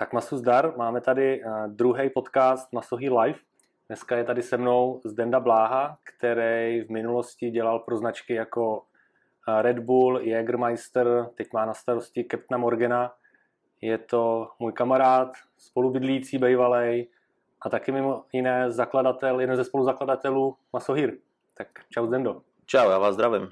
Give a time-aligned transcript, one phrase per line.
[0.00, 3.38] Tak Masu zdar, máme tady uh, druhý podcast Masohy Live.
[3.88, 8.82] Dneska je tady se mnou Zdenda Bláha, který v minulosti dělal pro značky jako uh,
[9.60, 13.12] Red Bull, Jägermeister, teď má na starosti Captain Morgana.
[13.80, 17.08] Je to můj kamarád, spolubydlící bejvalej
[17.60, 21.14] a taky mimo jiné zakladatel, jeden ze spoluzakladatelů Masohir.
[21.54, 22.42] Tak čau Zdendo.
[22.66, 23.48] Čau, já vás zdravím.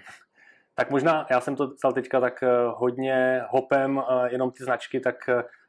[0.74, 5.16] Tak možná, já jsem to psal teďka tak uh, hodně hopem, jenom ty značky, tak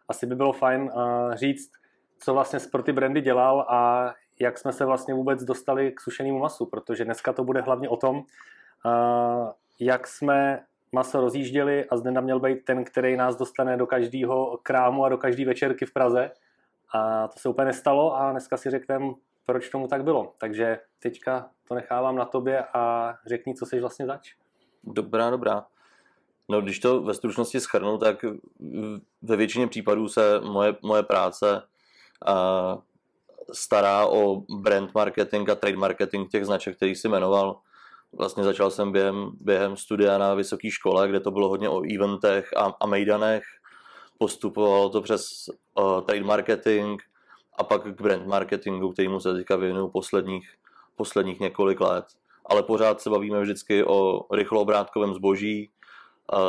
[0.08, 1.72] asi by bylo fajn uh, říct,
[2.20, 6.40] co vlastně pro ty brandy dělal a jak jsme se vlastně vůbec dostali k sušenému
[6.40, 12.22] masu, protože dneska to bude hlavně o tom, uh, jak jsme maso rozjížděli a zde
[12.22, 16.32] měl být ten, který nás dostane do každého krámu a do každé večerky v Praze.
[16.94, 19.06] A to se úplně nestalo a dneska si řekneme,
[19.46, 20.34] proč tomu tak bylo.
[20.38, 24.34] Takže teďka to nechávám na tobě a řekni, co jsi vlastně zač.
[24.84, 25.66] Dobrá, dobrá.
[26.50, 28.26] No, když to ve stručnosti schrnu, tak
[29.22, 31.62] ve většině případů se moje, moje práce
[32.28, 32.82] uh,
[33.54, 37.60] stará o brand marketing a trade marketing těch značek, který si jmenoval.
[38.14, 42.50] Vlastně začal jsem během, během studia na vysoké škole, kde to bylo hodně o eventech
[42.58, 43.44] a, a mejdanech.
[44.18, 47.02] Postupovalo to přes uh, trade marketing
[47.58, 50.54] a pak k brand marketingu, kterýmu se teďka věnuju posledních,
[50.96, 52.06] posledních několik let.
[52.46, 55.70] Ale pořád se bavíme vždycky o rychloobrátkovém zboží,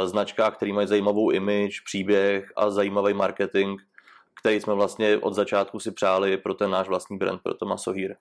[0.05, 3.81] značkách, které mají zajímavou image, příběh a zajímavý marketing,
[4.41, 8.17] který jsme vlastně od začátku si přáli pro ten náš vlastní brand, pro to Masohir.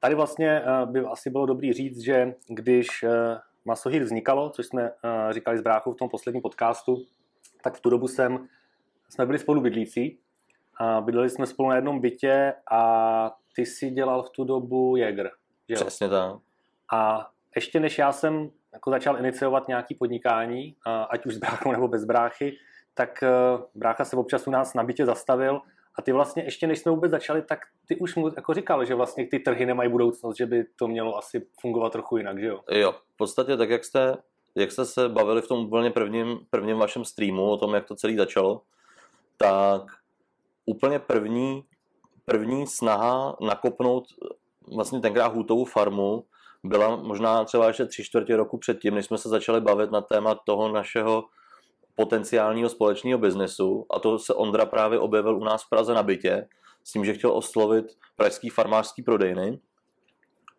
[0.00, 4.90] Tady vlastně eh, by asi bylo dobrý říct, že když eh, Masohir vznikalo, což jsme
[5.04, 6.96] eh, říkali s bráchou v tom posledním podcastu,
[7.62, 8.48] tak v tu dobu jsem,
[9.08, 10.18] jsme byli spolu bydlící.
[10.76, 15.30] A bydleli jsme spolu na jednom bytě a ty si dělal v tu dobu Jäger.
[15.74, 16.36] Přesně tak.
[16.92, 20.76] A ještě než já jsem jako začal iniciovat nějaké podnikání,
[21.10, 22.56] ať už s bráchou nebo bez bráchy,
[22.94, 23.28] tak e,
[23.74, 25.60] brácha se občas u nás na bytě zastavil
[25.98, 28.94] a ty vlastně ještě než jsme vůbec začali, tak ty už mu jako říkal, že
[28.94, 32.60] vlastně ty trhy nemají budoucnost, že by to mělo asi fungovat trochu jinak, že jo?
[32.70, 34.16] Jo, v podstatě tak, jak jste,
[34.54, 37.96] jak jste se bavili v tom úplně prvním, prvním vašem streamu o tom, jak to
[37.96, 38.62] celé začalo,
[39.36, 39.82] tak
[40.66, 41.64] úplně první,
[42.24, 44.04] první snaha nakopnout
[44.74, 46.24] vlastně tenkrát hůtovou farmu
[46.64, 50.34] byla možná třeba ještě tři čtvrtě roku předtím, než jsme se začali bavit na téma
[50.34, 51.24] toho našeho
[51.94, 53.86] potenciálního společného biznesu.
[53.90, 56.48] A to se Ondra právě objevil u nás v Praze na bytě
[56.84, 57.84] s tím, že chtěl oslovit
[58.16, 59.60] pražský farmářský prodejny.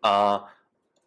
[0.02, 0.44] A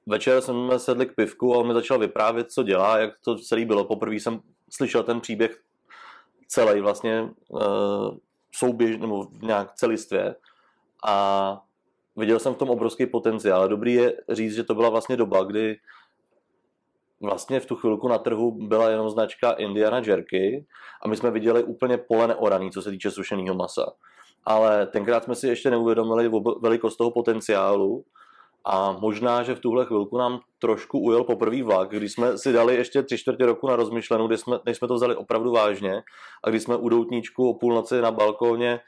[0.05, 3.65] večer jsme sedli k pivku a on mi začal vyprávět, co dělá, jak to celé
[3.65, 3.85] bylo.
[3.85, 5.61] Poprvé jsem slyšel ten příběh
[6.47, 8.17] celý vlastně uh,
[8.55, 10.35] souběž, nebo nějak celistvě
[11.05, 11.61] a
[12.17, 13.67] viděl jsem v tom obrovský potenciál.
[13.67, 15.75] Dobrý je říct, že to byla vlastně doba, kdy
[17.21, 20.65] vlastně v tu chvilku na trhu byla jenom značka Indiana Jerky
[21.03, 23.85] a my jsme viděli úplně pole neoraný, co se týče sušeného masa.
[24.43, 28.03] Ale tenkrát jsme si ještě neuvědomili velikost toho potenciálu
[28.65, 32.75] a možná, že v tuhle chvilku nám trošku ujel poprvý vlak, když jsme si dali
[32.75, 36.03] ještě tři čtvrtě roku na rozmyšlenou, kdy jsme, než jsme to vzali opravdu vážně
[36.43, 38.79] a když jsme u doutníčku o půlnoci na balkóně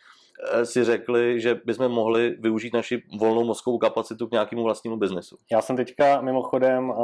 [0.63, 5.37] si řekli, že bychom mohli využít naši volnou mozkovou kapacitu k nějakému vlastnímu biznesu.
[5.51, 6.97] Já jsem teďka mimochodem uh,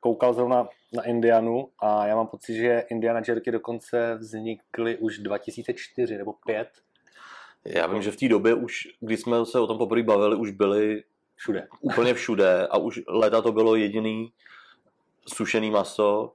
[0.00, 6.18] koukal zrovna na Indianu a já mám pocit, že Indiana Jerky dokonce vznikly už 2004
[6.18, 6.68] nebo 5.
[7.64, 10.50] Já vím, že v té době už, když jsme se o tom poprvé bavili, už
[10.50, 11.02] byly
[11.36, 11.68] všude.
[11.80, 14.32] úplně všude a už leta to bylo jediný
[15.28, 16.32] sušený maso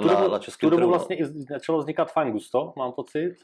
[0.00, 3.36] na, dobu, na českém Tu dobu vlastně i začalo vznikat Fine Gusto, mám pocit.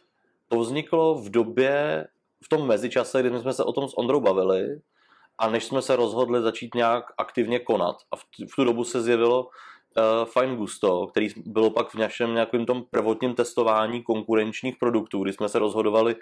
[0.48, 2.06] To vzniklo v době,
[2.44, 4.81] v tom mezičase, kdy jsme se o tom s Ondrou bavili
[5.38, 7.97] a než jsme se rozhodli začít nějak aktivně konat.
[8.12, 12.34] A v, v tu dobu se zjevilo uh, Fine Gusto, který bylo pak v našem
[12.34, 16.16] nějakém tom prvotním testování konkurenčních produktů, kdy jsme se rozhodovali,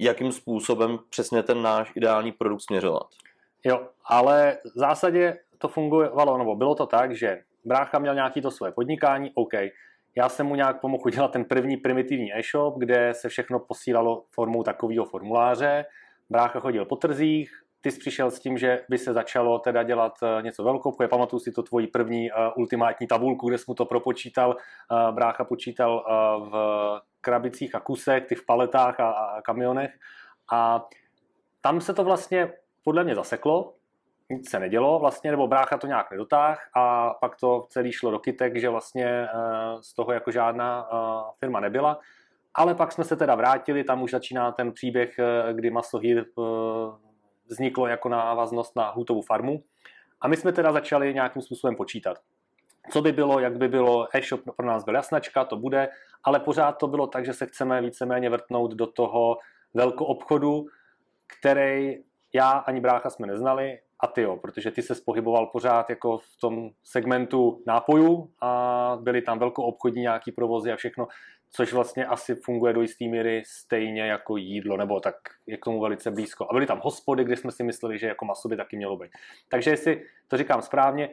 [0.00, 3.06] jakým způsobem přesně ten náš ideální produkt směřovat.
[3.64, 8.50] Jo, ale v zásadě to fungovalo, nebo bylo to tak, že brácha měl nějaký to
[8.50, 9.52] své podnikání, OK,
[10.16, 14.62] já jsem mu nějak pomohl udělat ten první primitivní e-shop, kde se všechno posílalo formou
[14.62, 15.84] takového formuláře.
[16.30, 17.50] Brácha chodil po trzích,
[17.84, 20.96] ty jsi přišel s tím, že by se začalo teda dělat eh, něco velkou.
[21.00, 24.50] Já pamatuju si to tvoji první uh, ultimátní tabulku, kde jsi mu to propočítal.
[24.50, 26.54] Uh, brácha počítal uh, v
[27.20, 29.90] krabicích a kusech, ty v paletách a, a kamionech.
[30.52, 30.86] A
[31.60, 32.52] tam se to vlastně
[32.84, 33.74] podle mě zaseklo,
[34.30, 38.18] nic se nedělo vlastně, nebo brácha to nějak nedotáh a pak to celý šlo do
[38.18, 39.28] kytek, že vlastně eh,
[39.80, 40.96] z toho jako žádná eh,
[41.38, 41.98] firma nebyla.
[42.54, 46.24] Ale pak jsme se teda vrátili, tam už začíná ten příběh, eh, kdy Masohir
[47.46, 49.62] vzniklo jako návaznost na Hutovou farmu.
[50.20, 52.18] A my jsme teda začali nějakým způsobem počítat.
[52.90, 55.88] Co by bylo, jak by bylo, e-shop pro nás byl jasnačka, to bude,
[56.24, 59.38] ale pořád to bylo tak, že se chceme víceméně vrtnout do toho
[59.74, 60.66] velkou obchodu,
[61.26, 61.98] který
[62.32, 66.40] já ani brácha jsme neznali a ty jo, protože ty se pohyboval pořád jako v
[66.40, 71.08] tom segmentu nápojů a byly tam velkou obchodní nějaký provozy a všechno,
[71.50, 75.14] což vlastně asi funguje do jisté míry stejně jako jídlo, nebo tak
[75.46, 76.46] je k tomu velice blízko.
[76.50, 79.10] A byly tam hospody, kde jsme si mysleli, že jako maso by taky mělo být.
[79.48, 81.10] Takže jestli to říkám správně,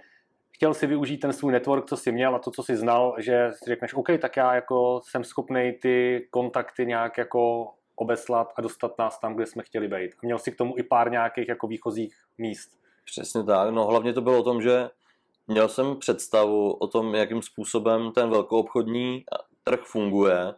[0.52, 3.50] chtěl si využít ten svůj network, co jsi měl a to, co jsi znal, že
[3.52, 8.98] si řekneš, OK, tak já jako jsem schopný ty kontakty nějak jako obeslat a dostat
[9.00, 10.12] nás tam, kde jsme chtěli být.
[10.14, 12.81] A měl si k tomu i pár nějakých jako výchozích míst.
[13.06, 13.70] Přesně tak.
[13.70, 14.90] No hlavně to bylo o tom, že
[15.48, 19.26] měl jsem představu o tom, jakým způsobem ten velkoobchodní
[19.64, 20.54] trh funguje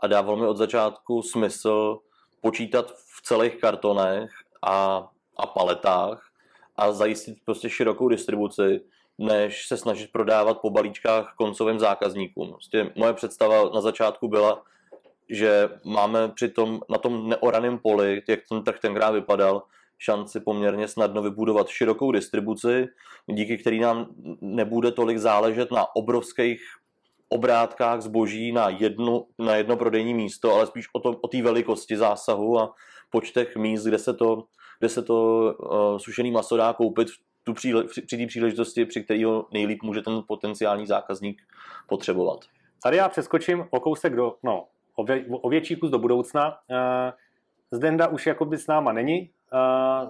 [0.00, 1.98] a dával mi od začátku smysl
[2.40, 4.30] počítat v celých kartonech
[4.62, 6.30] a, a paletách
[6.76, 8.80] a zajistit prostě širokou distribuci,
[9.18, 12.50] než se snažit prodávat po balíčkách koncovým zákazníkům.
[12.50, 14.62] Prostě moje představa na začátku byla,
[15.28, 19.62] že máme při tom, na tom neoraném poli, jak ten trh tenkrát vypadal,
[19.98, 22.86] šanci poměrně snadno vybudovat širokou distribuci,
[23.26, 24.06] díky který nám
[24.40, 26.60] nebude tolik záležet na obrovských
[27.28, 31.96] obrátkách zboží na jedno, na jedno prodejní místo, ale spíš o, to, o té velikosti
[31.96, 32.74] zásahu a
[33.10, 34.44] počtech míst, kde se to,
[34.78, 35.16] kde se to
[35.58, 37.08] uh, sušený maso dá koupit
[37.44, 41.42] tu příle, při, při té příležitosti, při který ho nejlíp může ten potenciální zákazník
[41.88, 42.40] potřebovat.
[42.82, 46.48] Tady já přeskočím o kousek do, no, o, vě, o větší kus do budoucna.
[46.48, 46.76] Uh,
[47.70, 49.30] Zdenda už jakoby s náma není,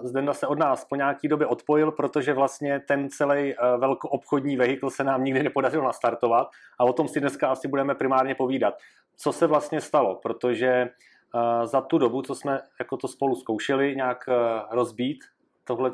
[0.01, 4.89] Zdenda se od nás po nějaký době odpojil, protože vlastně ten celý uh, velkoobchodní vehikl
[4.89, 6.47] se nám nikdy nepodařilo nastartovat
[6.79, 8.73] a o tom si dneska asi budeme primárně povídat.
[9.17, 10.89] Co se vlastně stalo, protože
[11.35, 14.29] uh, za tu dobu, co jsme jako to spolu zkoušeli nějak
[14.71, 15.23] rozbít,
[15.63, 15.91] tohle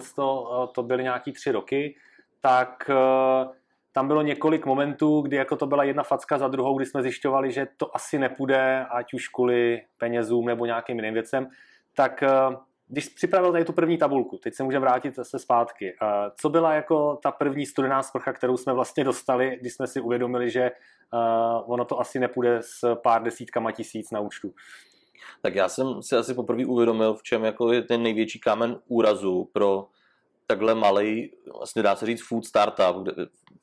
[0.71, 1.95] to byly nějaký tři roky,
[2.41, 2.89] tak
[3.91, 7.51] tam bylo několik momentů, kdy jako to byla jedna facka za druhou, kdy jsme zjišťovali,
[7.51, 11.47] že to asi nepůjde, ať už kvůli penězům nebo nějakým jiným věcem,
[11.95, 12.23] tak
[12.91, 15.95] když připravil tady tu první tabulku, teď se můžeme vrátit se zpátky.
[16.35, 20.49] Co byla jako ta první studená sprcha, kterou jsme vlastně dostali, když jsme si uvědomili,
[20.49, 20.71] že
[21.65, 24.53] ono to asi nepůjde s pár desítkama tisíc na účtu?
[25.41, 29.49] Tak já jsem si asi poprvé uvědomil, v čem jako je ten největší kámen úrazu
[29.53, 29.87] pro
[30.47, 33.11] takhle malý, vlastně dá se říct food startup, kde,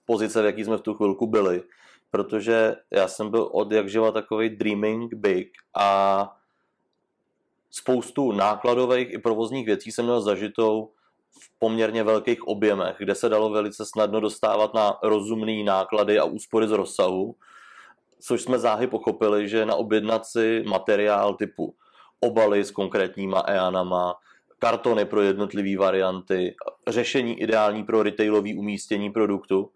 [0.07, 1.63] pozice, v jaký jsme v tu chvilku byli.
[2.11, 6.37] Protože já jsem byl od jak živa takový dreaming big a
[7.71, 10.91] spoustu nákladových i provozních věcí jsem měl zažitou
[11.41, 16.69] v poměrně velkých objemech, kde se dalo velice snadno dostávat na rozumné náklady a úspory
[16.69, 17.35] z rozsahu,
[18.21, 21.75] což jsme záhy pochopili, že na objednaci materiál typu
[22.21, 24.15] obaly s konkrétníma EANama,
[24.59, 26.55] kartony pro jednotlivé varianty,
[26.89, 29.71] řešení ideální pro retailové umístění produktu,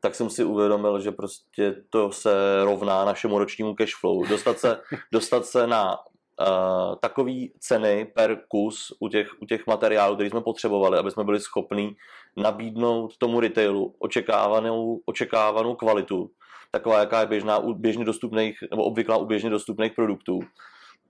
[0.00, 2.30] tak jsem si uvědomil, že prostě to se
[2.64, 4.28] rovná našemu ročnímu cashflow.
[4.28, 4.80] Dostat se,
[5.12, 5.98] dostat se na
[6.40, 11.24] uh, takové ceny per kus u těch, u těch materiálů, které jsme potřebovali, aby jsme
[11.24, 11.96] byli schopni
[12.36, 16.30] nabídnout tomu retailu očekávanou, očekávanou kvalitu,
[16.70, 20.40] taková, jaká je běžná u běžně dostupných, nebo obvyklá u běžně dostupných produktů,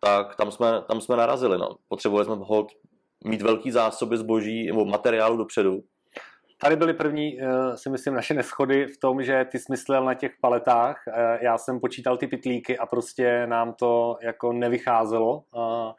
[0.01, 1.59] tak tam jsme, tam jsme narazili.
[1.59, 1.69] No.
[1.89, 2.69] Potřebovali jsme hold
[3.25, 5.81] mít velký zásoby zboží nebo materiálu dopředu,
[6.59, 10.33] Tady byly první, eh, si myslím, naše neschody v tom, že ty smyslel na těch
[10.41, 11.03] paletách.
[11.09, 15.45] Eh, já jsem počítal ty pitlíky a prostě nám to jako nevycházelo.
[15.57, 15.93] Eh,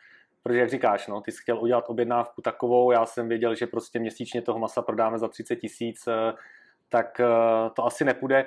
[0.43, 3.99] protože jak říkáš, no, ty jsi chtěl udělat objednávku takovou, já jsem věděl, že prostě
[3.99, 6.07] měsíčně toho masa prodáme za 30 tisíc,
[6.89, 7.21] tak
[7.73, 8.45] to asi nepůjde.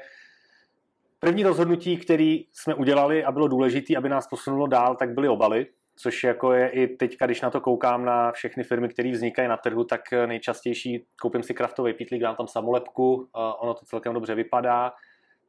[1.20, 5.66] První rozhodnutí, který jsme udělali a bylo důležité, aby nás posunulo dál, tak byly obaly
[5.98, 9.56] což jako je i teďka, když na to koukám na všechny firmy, které vznikají na
[9.56, 13.28] trhu, tak nejčastější koupím si kraftový pitlík, dám tam samolepku,
[13.58, 14.92] ono to celkem dobře vypadá.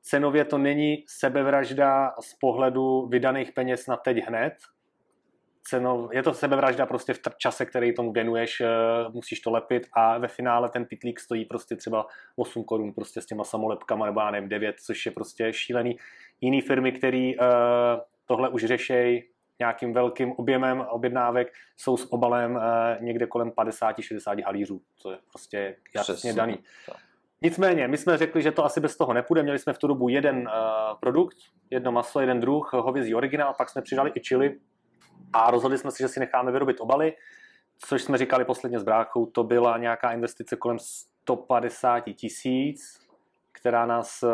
[0.01, 4.53] Cenově to není sebevražda z pohledu vydaných peněz na teď hned,
[5.69, 8.67] Cenov, je to sebevražda prostě v čase, který tomu věnuješ, eh,
[9.13, 13.25] musíš to lepit a ve finále ten pitlík stojí prostě třeba 8 korun prostě s
[13.25, 15.97] těma samolepkama nebo já nevím 9, což je prostě šílený.
[16.41, 17.45] Jiný firmy, které uh,
[18.25, 19.23] tohle už řešejí,
[19.59, 25.75] nějakým velkým objemem objednávek jsou s obalem eh, někde kolem 50-60 halířů, co je prostě
[25.95, 26.33] jasně Přesně.
[26.33, 26.59] daný.
[27.41, 29.43] Nicméně, my jsme řekli, že to asi bez toho nepůjde.
[29.43, 31.37] Měli jsme v tu dobu jeden uh, produkt,
[31.69, 34.59] jedno maso, jeden druh, hovězí originál, pak jsme přidali i chili
[35.33, 37.13] a rozhodli jsme se, že si necháme vyrobit obaly,
[37.77, 43.07] což jsme říkali posledně s bráchou, to byla nějaká investice kolem 150 tisíc,
[43.51, 44.29] která nás uh,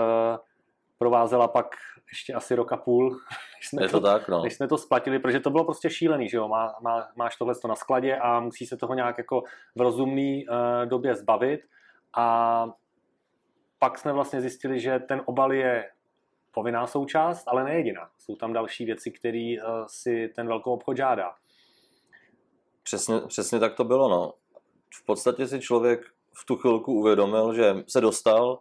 [0.98, 1.76] provázela pak
[2.12, 3.10] ještě asi rok a půl,
[3.58, 4.44] než jsme, je to, to, tak, no.
[4.44, 7.54] než jsme to splatili, protože to bylo prostě šílený, že jo, má, má, máš tohle
[7.68, 9.44] na skladě a musí se toho nějak jako
[9.76, 11.62] v rozumný uh, době zbavit
[12.18, 12.68] a
[13.80, 15.92] pak jsme vlastně zjistili, že ten obal je
[16.52, 18.10] povinná součást, ale ne jediná.
[18.18, 21.36] Jsou tam další věci, které uh, si ten velkou obchod žádá.
[22.84, 24.34] Přesně, přesně tak to bylo, no.
[24.96, 26.00] V podstatě si člověk
[26.34, 28.60] v tu chvilku uvědomil, že se dostal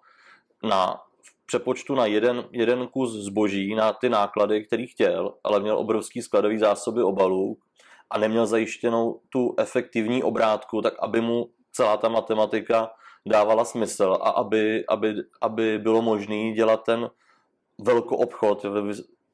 [0.62, 1.00] na
[1.46, 6.58] přepočtu na jeden, jeden kus zboží, na ty náklady, který chtěl, ale měl obrovský skladový
[6.58, 7.56] zásoby obalů
[8.10, 12.90] a neměl zajištěnou tu efektivní obrátku, tak aby mu celá ta matematika
[13.26, 17.10] dávala smysl a aby, aby, aby bylo možné dělat ten
[17.78, 18.66] velkou obchod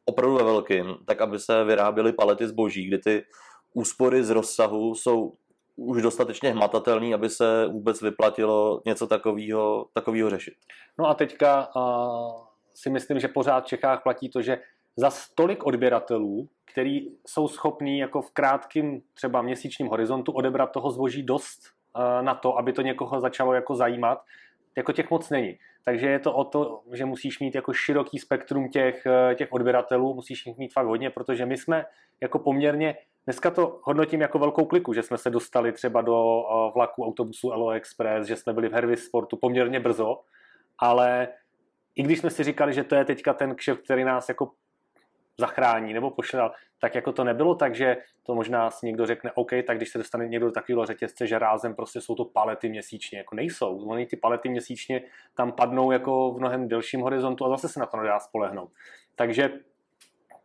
[0.05, 3.25] opravdu ve velkým, tak aby se vyráběly palety zboží, kdy ty
[3.75, 5.33] úspory z rozsahu jsou
[5.81, 10.55] už dostatečně hmatatelný, aby se vůbec vyplatilo něco takového takového řešit.
[10.99, 14.59] No a teďka uh, si myslím, že pořád v Čechách platí to, že
[14.97, 21.23] za stolik odběratelů, který jsou schopní jako v krátkém třeba měsíčním horizontu odebrat toho zboží
[21.23, 21.61] dost
[21.97, 24.19] uh, na to, aby to někoho začalo jako zajímat,
[24.77, 25.59] jako těch moc není.
[25.85, 30.15] Takže je to o to, že musíš mít jako široký spektrum těch, eh, těch odběratelů,
[30.15, 31.85] musíš jich mít fakt hodně, protože my jsme
[32.21, 32.97] jako poměrně,
[33.31, 37.49] dneska to hodnotím jako velkou kliku, že jsme se dostali třeba do eh, vlaku autobusu
[37.49, 40.21] LO Express, že jsme byli v Hervis Sportu poměrně brzo,
[40.79, 41.29] ale
[41.95, 44.51] i když jsme si říkali, že to je teďka ten kšeft, který nás jako
[45.39, 49.77] zachrání nebo pošle tak jako to nebylo, takže to možná si někdo řekne, OK, tak
[49.77, 53.35] když se dostane někdo do takového řetězce, že rázem prostě jsou to palety měsíčně, jako
[53.35, 53.89] nejsou.
[53.89, 55.03] Oni ty palety měsíčně
[55.35, 58.71] tam padnou jako v mnohem delším horizontu a zase se na to nedá spolehnout.
[59.17, 59.51] Takže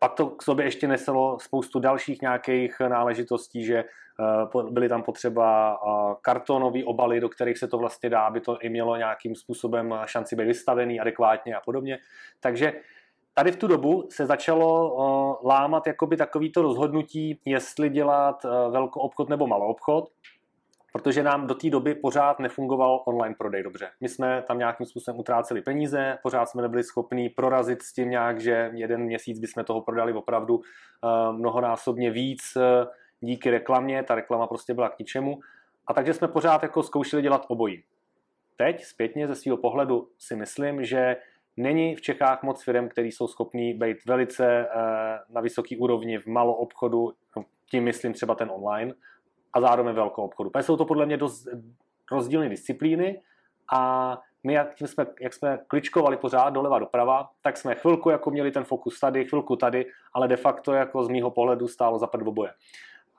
[0.06, 5.74] pak to k sobě ještě neselo spoustu dalších nějakých náležitostí, že eh, byly tam potřeba
[5.74, 9.96] eh, kartonové obaly, do kterých se to vlastně dá, aby to i mělo nějakým způsobem
[10.06, 11.98] šanci být vystavený adekvátně a podobně.
[12.40, 12.74] Takže
[13.34, 19.48] tady v tu dobu se začalo lámat jakoby takovýto rozhodnutí, jestli dělat velkou obchod nebo
[19.48, 20.10] malou obchod,
[20.96, 23.90] protože nám do té doby pořád nefungoval online prodej dobře.
[24.02, 28.40] My jsme tam nějakým způsobem utráceli peníze, pořád jsme nebyli schopni prorazit s tím nějak,
[28.40, 30.62] že jeden měsíc bychom toho prodali opravdu uh,
[31.38, 32.62] mnohonásobně víc uh,
[33.20, 35.40] díky reklamě, ta reklama prostě byla k ničemu.
[35.88, 37.84] A takže jsme pořád jako zkoušeli dělat obojí.
[38.58, 41.16] Teď zpětně ze svého pohledu si myslím, že
[41.58, 44.68] Není v Čechách moc firm, které jsou schopní být velice eh,
[45.30, 48.94] na vysoký úrovni v malou obchodu, no, tím myslím třeba ten online,
[49.56, 50.50] a zároveň velkou obchodu.
[50.50, 51.48] Protože jsou to podle mě dost
[52.12, 53.22] rozdílné disciplíny
[53.74, 58.32] a my, jak, tím jsme, jak jsme kličkovali pořád doleva doprava, tak jsme chvilku jako
[58.32, 62.14] měli ten fokus tady, chvilku tady, ale de facto jako z mýho pohledu stálo za
[62.14, 62.52] oboje.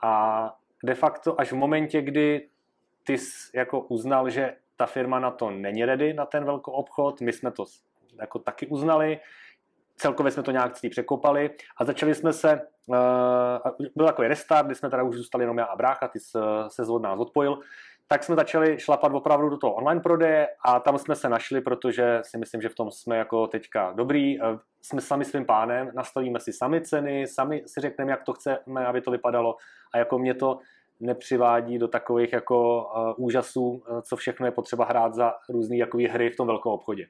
[0.03, 2.49] A de facto až v momentě, kdy
[3.05, 7.21] ty jsi jako uznal, že ta firma na to není ready, na ten velký obchod,
[7.21, 7.65] my jsme to
[8.21, 9.21] jako taky uznali.
[9.97, 14.75] Celkově jsme to nějak celý překopali a začali jsme se, uh, byl takový restart, kdy
[14.75, 16.39] jsme teda už zůstali jenom já a brácha, ty se,
[16.69, 17.59] se od nás odpojil,
[18.09, 22.21] tak jsme začali šlapat opravdu do toho online prodeje a tam jsme se našli, protože
[22.23, 24.43] si myslím, že v tom jsme jako teďka dobrý.
[24.43, 28.87] Eh, jsme sami svým pánem, nastavíme si sami ceny, sami si řekneme, jak to chceme,
[28.87, 29.57] aby to vypadalo
[29.95, 30.59] a jako mě to
[31.01, 35.77] nepřivádí do takových jako uh, úžasů, co všechno je potřeba hrát za různé
[36.11, 37.07] hry v tom velkou obchodě.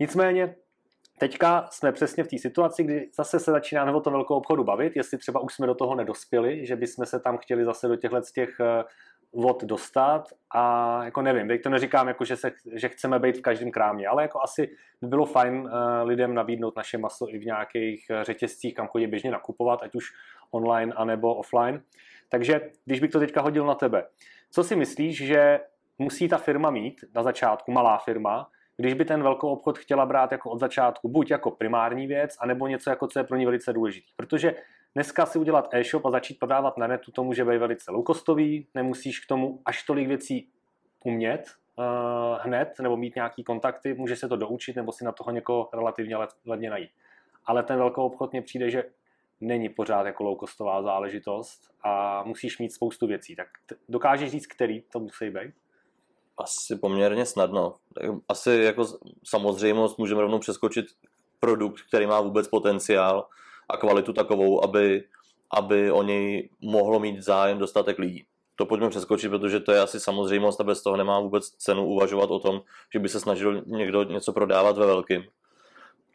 [0.00, 0.54] Nicméně
[1.22, 4.96] teďka jsme přesně v té situaci, kdy zase se začínáme o tom velkou obchodu bavit,
[4.96, 8.20] jestli třeba už jsme do toho nedospěli, že bychom se tam chtěli zase do těchto
[8.34, 8.84] těch eh,
[9.32, 13.42] vod dostat a jako nevím, teď to neříkám jako, že, se, že chceme být v
[13.42, 14.70] každém krámě, ale jako asi
[15.02, 15.70] by bylo fajn uh,
[16.04, 20.04] lidem nabídnout naše maso i v nějakých eh, řetězcích, kam chodí běžně nakupovat, ať už
[20.50, 21.82] online anebo offline.
[22.28, 24.04] Takže když bych to teďka hodil na tebe,
[24.50, 25.60] co si myslíš, že
[25.98, 28.48] musí ta firma mít na začátku, malá firma,
[28.82, 32.66] když by ten velkou obchod chtěla brát jako od začátku buď jako primární věc, anebo
[32.66, 34.06] něco, jako co je pro ní velice důležité.
[34.16, 34.54] Protože
[34.94, 39.20] dneska si udělat e-shop a začít prodávat na netu, to může být velice low-costový, nemusíš
[39.20, 40.48] k tomu až tolik věcí
[41.04, 41.84] umět uh,
[42.40, 46.16] hned, nebo mít nějaký kontakty, může se to doučit, nebo si na toho někoho relativně
[46.46, 46.90] levně najít.
[47.46, 48.84] Ale ten velkou obchod mně přijde, že
[49.40, 53.36] není pořád jako low-costová záležitost a musíš mít spoustu věcí.
[53.36, 53.48] Tak
[53.88, 55.54] dokážeš říct, který to musí být?
[56.38, 57.74] Asi poměrně snadno.
[58.28, 58.84] Asi jako
[59.24, 60.86] samozřejmost můžeme rovnou přeskočit
[61.40, 63.26] produkt, který má vůbec potenciál
[63.68, 65.04] a kvalitu takovou, aby,
[65.50, 68.24] aby o něj mohlo mít zájem dostatek lidí.
[68.56, 72.30] To pojďme přeskočit, protože to je asi samozřejmost a bez toho nemá vůbec cenu uvažovat
[72.30, 72.60] o tom,
[72.92, 75.24] že by se snažil někdo něco prodávat ve velkým.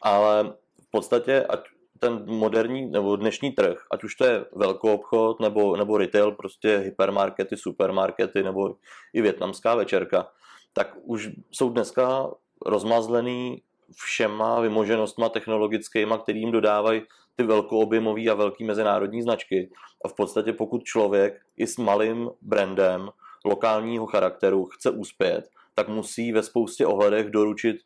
[0.00, 1.60] Ale v podstatě, ať
[2.00, 6.76] ten moderní nebo dnešní trh, ať už to je velký obchod nebo, nebo retail, prostě
[6.76, 8.76] hypermarkety, supermarkety nebo
[9.12, 10.28] i větnamská večerka,
[10.72, 12.30] tak už jsou dneska
[12.66, 13.62] rozmazlený
[13.94, 17.02] všema vymoženostma technologickýma, kterým dodávají
[17.36, 19.70] ty velkoobjemové a velký mezinárodní značky.
[20.04, 23.08] A v podstatě pokud člověk i s malým brandem
[23.44, 27.76] lokálního charakteru chce uspět, tak musí ve spoustě ohledech doručit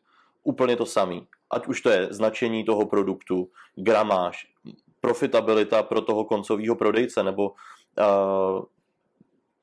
[0.43, 4.47] úplně to samý ať už to je značení toho produktu, gramáž,
[5.01, 8.65] profitabilita pro toho koncového prodejce, nebo uh,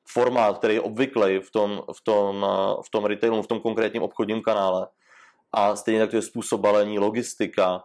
[0.07, 2.45] formát, který je obvyklý v tom, v tom,
[2.85, 4.87] v tom retailu, v tom konkrétním obchodním kanále.
[5.51, 7.83] A stejně tak to je způsob balení, logistika,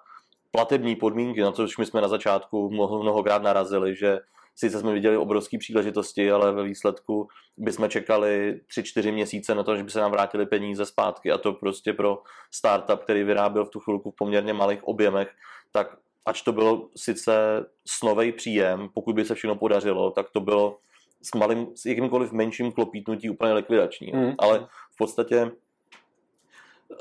[0.51, 4.19] platební podmínky, na což my jsme na začátku mnoho, mnohokrát narazili, že
[4.57, 9.85] sice jsme viděli obrovské příležitosti, ale ve výsledku bychom čekali 3-4 měsíce na to, že
[9.85, 13.81] by se nám vrátili peníze zpátky a to prostě pro startup, který vyráběl v tu
[13.81, 15.29] chvilku v poměrně malých objemech,
[15.73, 15.97] tak
[16.27, 20.79] ač to bylo sice snový příjem, pokud by se všechno podařilo, tak to bylo
[21.23, 24.13] s, malým, s jakýmkoliv menším klopítnutí úplně likvidační.
[24.13, 24.35] Mm.
[24.39, 25.51] Ale v podstatě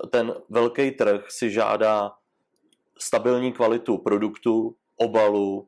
[0.10, 2.12] ten velký trh si žádá
[2.98, 5.68] stabilní kvalitu produktu, obalu,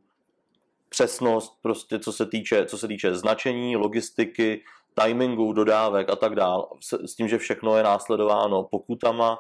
[0.90, 4.64] přesnost, prostě co se týče, co se týče značení, logistiky,
[5.04, 6.70] timingu, dodávek a tak dál.
[7.06, 9.38] S, tím, že všechno je následováno pokutama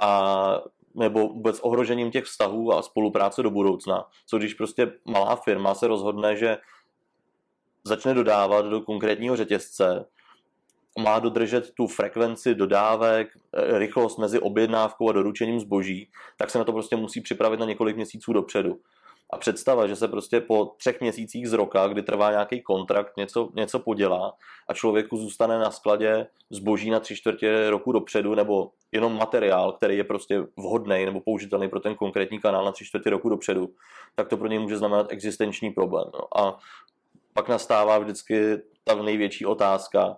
[0.00, 0.60] a
[0.94, 4.04] nebo vůbec ohrožením těch vztahů a spolupráce do budoucna.
[4.26, 6.56] Co když prostě malá firma se rozhodne, že
[7.84, 10.06] začne dodávat do konkrétního řetězce,
[10.98, 16.64] má dodržet tu frekvenci dodávek, eh, rychlost mezi objednávkou a doručením zboží, tak se na
[16.64, 18.80] to prostě musí připravit na několik měsíců dopředu.
[19.30, 23.48] A představa, že se prostě po třech měsících z roka, kdy trvá nějaký kontrakt, něco,
[23.54, 24.32] něco podělá
[24.68, 29.96] a člověku zůstane na skladě zboží na tři čtvrtě roku dopředu, nebo jenom materiál, který
[29.96, 33.70] je prostě vhodný nebo použitelný pro ten konkrétní kanál na tři čtvrtě roku dopředu,
[34.14, 36.04] tak to pro něj může znamenat existenční problém.
[36.14, 36.40] No.
[36.40, 36.58] A
[37.32, 40.16] pak nastává vždycky ta největší otázka,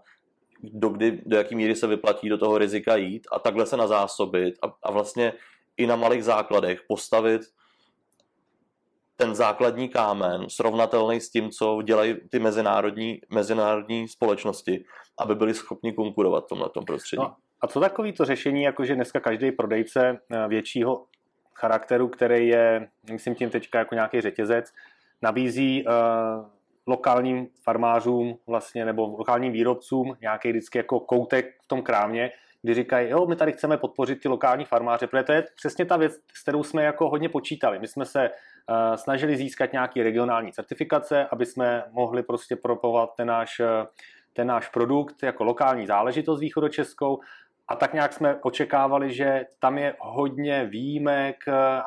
[0.62, 4.54] do, kdy, do jaký míry se vyplatí do toho rizika jít a takhle se nazásobit
[4.62, 5.32] a, a vlastně
[5.76, 7.42] i na malých základech postavit
[9.16, 14.84] ten základní kámen srovnatelný s tím, co dělají ty mezinárodní, mezinárodní společnosti,
[15.20, 17.22] aby byli schopni konkurovat v tomhle prostředí.
[17.22, 21.04] No, a co takový to řešení, jakože dneska každý prodejce eh, většího
[21.54, 24.72] charakteru, který je, myslím tím teďka jako nějaký řetězec,
[25.22, 25.92] nabízí uh,
[26.86, 32.30] lokálním farmářům vlastně nebo lokálním výrobcům nějaký vždycky jako koutek v tom krámě,
[32.62, 35.96] kdy říkají, jo, my tady chceme podpořit ty lokální farmáře, protože to je přesně ta
[35.96, 37.78] věc, s kterou jsme jako hodně počítali.
[37.78, 43.28] My jsme se uh, snažili získat nějaký regionální certifikace, aby jsme mohli prostě propovat ten
[43.28, 43.60] náš,
[44.32, 47.20] ten náš produkt jako lokální záležitost východočeskou
[47.68, 51.36] a tak nějak jsme očekávali, že tam je hodně výjimek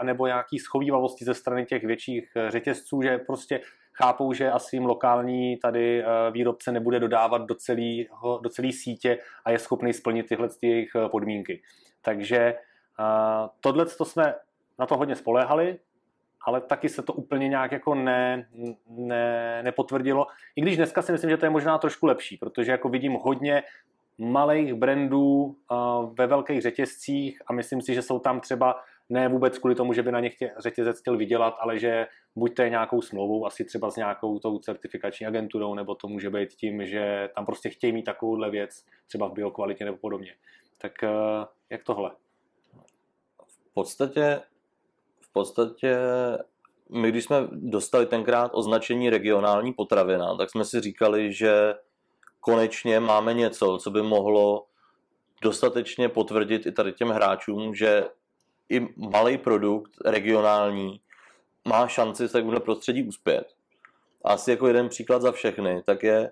[0.04, 3.62] nebo nějaký schovývavosti ze strany těch větších řetězců, že prostě
[4.04, 9.18] chápou, že asi jim lokální tady eh, výrobce nebude dodávat do, celého, do celé sítě
[9.46, 11.62] a je schopný splnit tyhle jejich eh, podmínky.
[12.02, 12.56] Takže eh,
[13.60, 14.34] tohle to jsme
[14.80, 15.80] na to hodně spoléhali,
[16.46, 18.48] ale taky se to úplně nějak jako ne,
[18.88, 20.28] ne, nepotvrdilo.
[20.56, 23.64] I když dneska si myslím, že to je možná trošku lepší, protože jako vidím hodně
[24.18, 25.56] malých brandů
[26.20, 28.76] ve velkých řetězcích a myslím si, že jsou tam třeba
[29.10, 32.56] ne vůbec kvůli tomu, že by na ně chtě, řetězec chtěl vydělat, ale že buď
[32.56, 36.50] to je nějakou smlouvou, asi třeba s nějakou tou certifikační agenturou, nebo to může být
[36.50, 40.36] tím, že tam prostě chtějí mít takovouhle věc, třeba v biokvalitě nebo podobně.
[40.78, 41.10] Tak eh,
[41.69, 42.12] jak tohle?
[43.48, 44.41] V podstatě,
[45.22, 45.98] v podstatě
[46.89, 51.74] my když jsme dostali tenkrát označení regionální potravina, tak jsme si říkali, že
[52.39, 54.65] konečně máme něco, co by mohlo
[55.41, 58.04] dostatečně potvrdit i tady těm hráčům, že
[58.70, 61.02] i malý produkt regionální
[61.68, 63.54] má šanci v takovémhle prostředí uspět.
[64.24, 66.32] Asi jako jeden příklad za všechny, tak je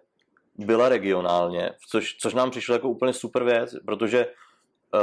[0.58, 5.02] byla regionálně, což, což nám přišlo jako úplně super věc, protože uh,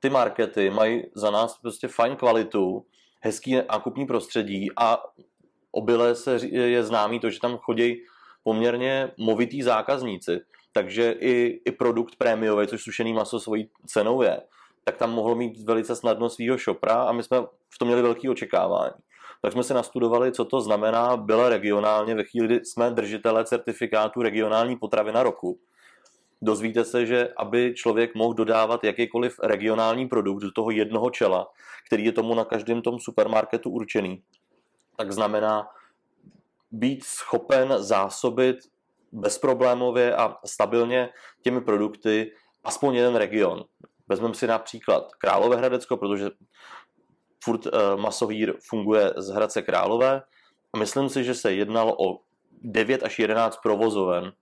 [0.00, 2.86] ty markety mají za nás prostě fajn kvalitu,
[3.20, 5.02] hezký nákupní prostředí a
[5.70, 8.02] obyle se je známý to, že tam chodí
[8.42, 10.40] poměrně movitý zákazníci,
[10.72, 14.40] takže i, i produkt prémiový, což sušený maso svojí cenou je,
[14.90, 18.30] tak tam mohl mít velice snadno svého šopra a my jsme v tom měli velké
[18.30, 18.94] očekávání.
[19.42, 24.22] Tak jsme si nastudovali, co to znamená byla regionálně ve chvíli, kdy jsme držitelé certifikátu
[24.22, 25.58] regionální potravina roku.
[26.42, 31.46] Dozvíte se, že aby člověk mohl dodávat jakýkoliv regionální produkt do toho jednoho čela,
[31.86, 34.22] který je tomu na každém tom supermarketu určený,
[34.96, 35.68] tak znamená
[36.70, 38.56] být schopen zásobit
[39.12, 41.08] bezproblémově a stabilně
[41.42, 42.32] těmi produkty
[42.64, 43.64] aspoň jeden region.
[44.10, 46.30] Vezmeme si například Královéhradecko, protože
[47.44, 50.22] furt uh, masovýr funguje z Hradce Králové.
[50.72, 52.18] A myslím si, že se jednalo o
[52.62, 54.32] 9 až 11 provozoven.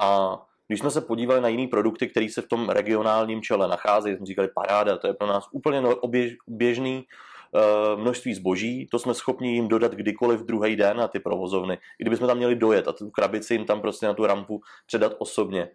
[0.00, 4.16] A když jsme se podívali na jiné produkty, které se v tom regionálním čele nacházejí,
[4.16, 6.00] jsme říkali paráda, to je pro nás úplně no,
[6.46, 7.04] běžný
[7.52, 12.04] uh, množství zboží, to jsme schopni jim dodat kdykoliv druhý den na ty provozovny, i
[12.04, 15.70] kdybychom tam měli dojet a tu krabici jim tam prostě na tu rampu předat osobně.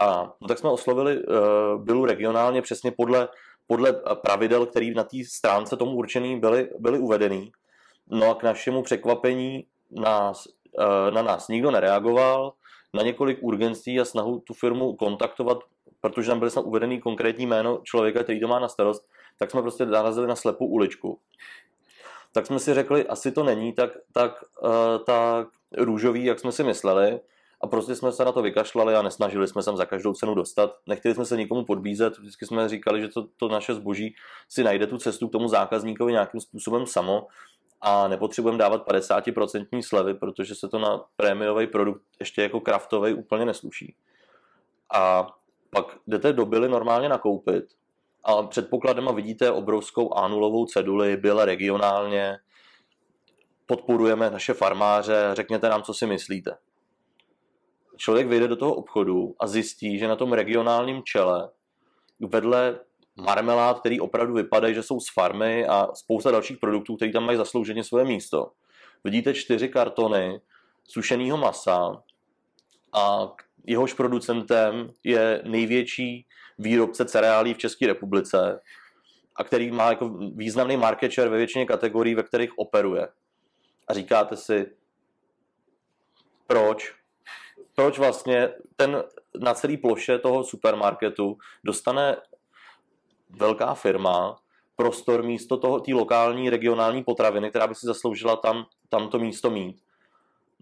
[0.00, 3.28] A no, tak jsme oslovili uh, Bylu regionálně přesně podle,
[3.66, 7.52] podle pravidel, které na té stránce tomu určený byly, byly uvedený.
[8.10, 10.46] No a k našemu překvapení nás,
[10.78, 12.52] uh, na nás nikdo nereagoval,
[12.94, 15.58] na několik urgencí a snahu tu firmu kontaktovat,
[16.00, 19.06] protože tam byly snad uvedený konkrétní jméno člověka, který to má na starost,
[19.38, 21.18] tak jsme prostě narazili na slepou uličku.
[22.32, 26.64] Tak jsme si řekli, asi to není tak, tak, uh, tak růžový, jak jsme si
[26.64, 27.20] mysleli,
[27.62, 30.34] a prostě jsme se na to vykašlali a nesnažili jsme se tam za každou cenu
[30.34, 30.76] dostat.
[30.86, 34.14] Nechtěli jsme se nikomu podbízet, vždycky jsme říkali, že to, to naše zboží
[34.48, 37.26] si najde tu cestu k tomu zákazníkovi nějakým způsobem samo
[37.80, 43.44] a nepotřebujeme dávat 50% slevy, protože se to na prémiový produkt ještě jako kraftový úplně
[43.44, 43.94] nesluší.
[44.94, 45.26] A
[45.70, 47.64] pak jdete do Bily normálně nakoupit
[48.24, 52.38] a předpokladem a vidíte obrovskou anulovou ceduli, Byle regionálně,
[53.66, 56.56] podporujeme naše farmáře, řekněte nám, co si myslíte.
[57.96, 61.50] Člověk vyjde do toho obchodu a zjistí, že na tom regionálním čele
[62.20, 62.80] vedle
[63.16, 67.38] marmelád, který opravdu vypadají, že jsou z farmy a spousta dalších produktů, které tam mají
[67.38, 68.52] zaslouženě svoje místo.
[69.04, 70.40] Vidíte čtyři kartony
[70.84, 72.02] sušeného masa
[72.92, 73.32] a
[73.66, 76.26] jehož producentem je největší
[76.58, 78.60] výrobce cereálí v České republice
[79.36, 83.08] a který má jako významný market share ve většině kategorií, ve kterých operuje.
[83.88, 84.66] A říkáte si,
[86.46, 86.94] proč?
[87.74, 89.04] Proč vlastně ten
[89.40, 92.16] na celý ploše toho supermarketu dostane
[93.30, 94.36] velká firma
[94.76, 99.50] prostor místo toho, té lokální, regionální potraviny, která by si zasloužila tam, tam to místo
[99.50, 99.82] mít.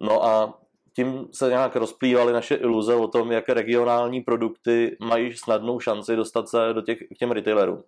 [0.00, 0.58] No a
[0.92, 6.48] tím se nějak rozplývaly naše iluze o tom, jak regionální produkty mají snadnou šanci dostat
[6.48, 7.82] se do těch, k těm retailerům.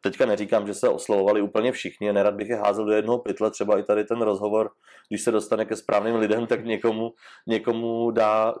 [0.00, 3.78] Teďka neříkám, že se oslovovali úplně všichni, nerad bych je házel do jednoho pytle, třeba
[3.78, 4.70] i tady ten rozhovor,
[5.08, 7.12] když se dostane ke správným lidem, tak někomu,
[7.46, 8.54] někomu dá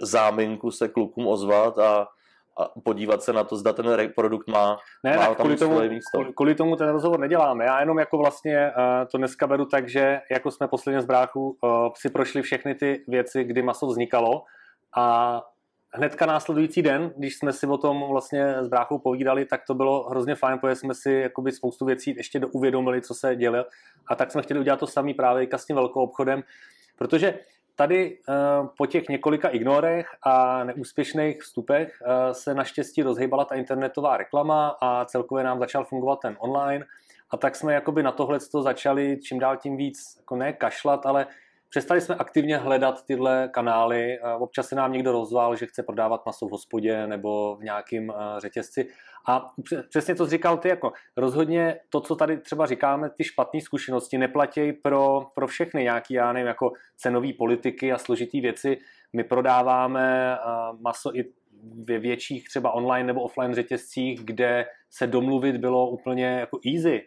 [0.00, 2.08] záminku se klukům ozvat a,
[2.58, 6.18] a podívat se na to, zda ten produkt má, ne, má tam kvůli tomu, místo.
[6.18, 7.64] Kvůli, kvůli tomu ten rozhovor neděláme.
[7.64, 11.58] Já jenom jako vlastně uh, to dneska beru tak, že jako jsme posledně z bráchu
[11.62, 14.42] uh, si prošli všechny ty věci, kdy maso vznikalo
[14.96, 15.42] a
[15.94, 20.08] hnedka následující den, když jsme si o tom vlastně s bráchou povídali, tak to bylo
[20.10, 23.64] hrozně fajn, protože jsme si jakoby spoustu věcí ještě uvědomili, co se dělo.
[24.06, 26.42] A tak jsme chtěli udělat to samý právě i s tím velkou obchodem,
[26.98, 27.38] protože
[27.76, 28.32] Tady eh,
[28.76, 35.04] po těch několika ignorech a neúspěšných vstupech eh, se naštěstí rozhýbala ta internetová reklama a
[35.04, 36.84] celkově nám začal fungovat ten online.
[37.30, 41.26] A tak jsme jakoby na tohle začali čím dál tím víc, jako ne kašlat, ale
[41.74, 44.18] Přestali jsme aktivně hledat tyhle kanály.
[44.38, 48.88] Občas se nám někdo rozval, že chce prodávat maso v hospodě nebo v nějakém řetězci.
[49.28, 49.50] A
[49.88, 54.72] přesně to říkal ty, jako rozhodně to, co tady třeba říkáme, ty špatné zkušenosti neplatí
[54.72, 58.78] pro, pro všechny nějaký, já nevím, jako cenové politiky a složitý věci.
[59.12, 60.38] My prodáváme
[60.80, 61.24] maso i
[61.84, 67.02] ve větších třeba online nebo offline řetězcích, kde se domluvit bylo úplně jako easy.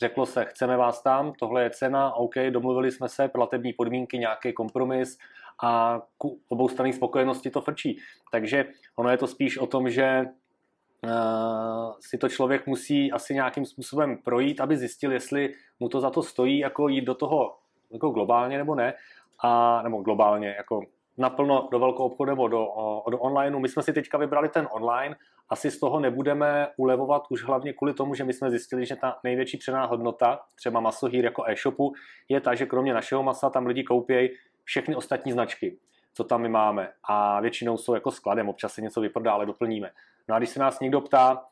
[0.00, 4.52] Řeklo se, chceme vás tam, tohle je cena, OK, domluvili jsme se, platební podmínky, nějaký
[4.52, 5.18] kompromis
[5.62, 7.98] a ku obou strany spokojenosti to frčí.
[8.32, 8.64] Takže
[8.96, 10.24] ono je to spíš o tom, že
[11.04, 16.10] Uh, si to člověk musí asi nějakým způsobem projít, aby zjistil, jestli mu to za
[16.10, 17.56] to stojí, jako jít do toho
[17.92, 18.94] jako globálně nebo ne,
[19.38, 20.80] a, nebo globálně, jako
[21.18, 22.68] naplno do velkou obchodu nebo do,
[23.10, 23.58] do onlineu.
[23.58, 25.16] My jsme si teďka vybrali ten online,
[25.48, 29.18] asi z toho nebudeme ulevovat už hlavně kvůli tomu, že my jsme zjistili, že ta
[29.24, 31.92] největší přená hodnota, třeba masohýr jako e-shopu,
[32.28, 34.30] je ta, že kromě našeho masa tam lidi koupějí
[34.64, 35.78] všechny ostatní značky,
[36.14, 36.92] co tam my máme.
[37.08, 39.90] A většinou jsou jako skladem, občas se něco vyprodá, ale doplníme.
[40.28, 41.44] No a když se nás někdo ptá,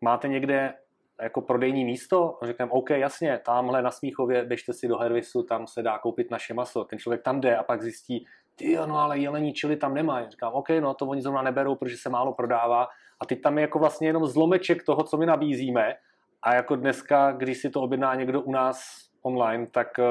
[0.00, 0.74] máte někde
[1.22, 5.82] jako prodejní místo, řekneme, OK, jasně, tamhle na Smíchově, běžte si do Hervisu, tam se
[5.82, 6.84] dá koupit naše maso.
[6.84, 8.26] Ten člověk tam jde a pak zjistí,
[8.56, 10.30] ty no ale jelení čili tam nemají.
[10.30, 12.88] Říkám, OK, no to oni zrovna neberou, protože se málo prodává.
[13.20, 15.94] A teď tam je jako vlastně jenom zlomeček toho, co my nabízíme.
[16.42, 20.04] A jako dneska, když si to objedná někdo u nás online, tak eh,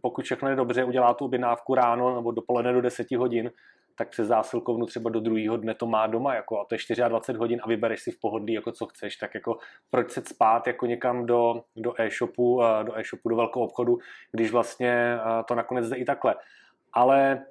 [0.00, 3.50] pokud všechno je dobře, udělá tu objednávku ráno nebo dopoledne do 10 hodin,
[3.98, 7.38] tak přes zásilkovnu třeba do druhého dne to má doma, jako, a to je 24
[7.38, 9.58] hodin a vybereš si v pohodlí, jako co chceš, tak jako
[9.90, 13.98] proč se spát jako někam do, do e-shopu, eh, do e-shopu, do velkého obchodu,
[14.32, 16.34] když vlastně eh, to nakonec jde i takhle.
[16.92, 17.44] Ale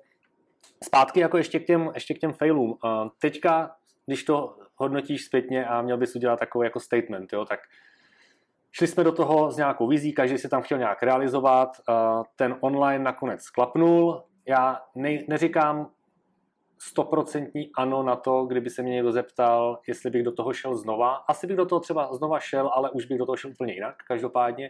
[0.84, 2.78] zpátky jako ještě k těm, ještě k těm failům.
[3.20, 7.60] Teďka, když to hodnotíš zpětně a měl bys udělat takový jako statement, jo, tak
[8.72, 11.70] šli jsme do toho s nějakou vizí, každý si tam chtěl nějak realizovat,
[12.36, 15.90] ten online nakonec sklapnul, já ne, neříkám
[16.80, 21.16] stoprocentní ano na to, kdyby se mě někdo zeptal, jestli bych do toho šel znova.
[21.16, 23.96] Asi bych do toho třeba znova šel, ale už bych do toho šel úplně jinak,
[24.08, 24.70] každopádně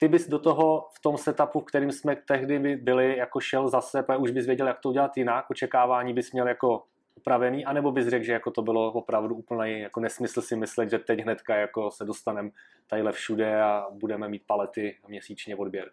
[0.00, 4.02] ty bys do toho v tom setupu, v kterým jsme tehdy byli, jako šel zase,
[4.02, 6.82] protože už bys věděl, jak to udělat jinak, očekávání bys měl jako
[7.14, 10.98] upravený, anebo bys řekl, že jako to bylo opravdu úplně jako nesmysl si myslet, že
[10.98, 12.50] teď hnedka jako se dostaneme
[12.86, 15.90] tadyhle všude a budeme mít palety měsíčně odběr.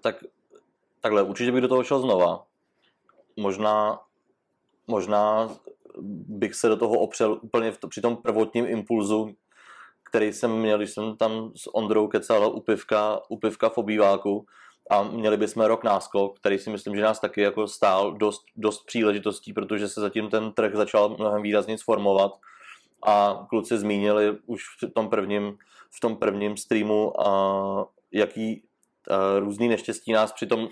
[0.00, 0.24] Tak
[1.00, 2.46] takhle, určitě bych do toho šel znova.
[3.36, 4.00] Možná
[4.90, 5.50] možná
[6.28, 9.34] bych se do toho opřel úplně v to, při tom prvotním impulzu,
[10.10, 14.46] který jsem měl, když jsem tam s Ondrou kecal u pivka, u pivka v obýváku
[14.90, 18.86] a měli bychom rok náskok, který si myslím, že nás taky jako stál dost, dost
[18.86, 22.32] příležitostí, protože se zatím ten trh začal mnohem výrazně sformovat
[23.06, 25.58] a kluci zmínili už v tom prvním,
[25.96, 28.62] v tom prvním streamu, a jaký
[29.10, 30.68] a různý neštěstí nás při tom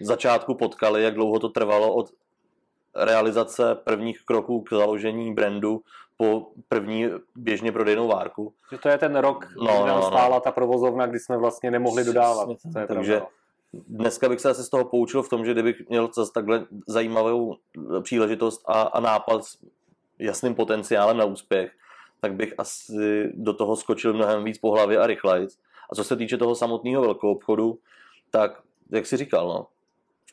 [0.00, 2.10] začátku potkali, jak dlouho to trvalo od
[2.96, 5.82] realizace prvních kroků k založení brandu
[6.16, 8.54] po první běžně prodejnou várku.
[8.72, 10.02] Že to je ten rok, no, kdy nám no, no.
[10.02, 12.48] stála ta provozovna, kdy jsme vlastně nemohli dodávat.
[12.72, 13.28] To je Takže pravda.
[13.72, 17.56] dneska bych se asi z toho poučil v tom, že kdybych měl zase takhle zajímavou
[18.02, 19.58] příležitost a, a nápad s
[20.18, 21.72] jasným potenciálem na úspěch,
[22.20, 25.46] tak bych asi do toho skočil mnohem víc po hlavě a rychleji.
[25.92, 27.78] A co se týče toho samotného velkou obchodu,
[28.30, 29.66] tak jak si říkal, no,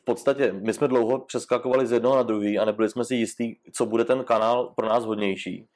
[0.02, 3.58] v podstatě my jsme dlouho přeskakovali z jednoho na druhý a nebyli jsme si jistí,
[3.72, 5.68] co bude ten kanál pro nás hodnější.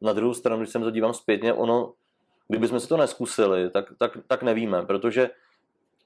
[0.00, 1.92] Na druhou stranu, když se to dívám zpětně, ono,
[2.48, 5.30] kdybychom si to neskusili, tak, tak, tak nevíme, protože